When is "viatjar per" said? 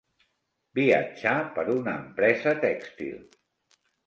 0.79-1.67